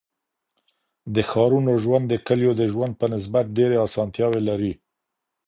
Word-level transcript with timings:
د 1.15 1.17
ښارونو 1.29 1.71
ژوند 1.83 2.05
د 2.09 2.13
کليو 2.27 2.51
د 2.59 2.63
ژوند 2.73 2.93
په 3.01 3.05
نسبت 3.13 3.45
ډيري 3.57 3.77
اسانتياوي 3.87 4.41
لري. 4.49 4.73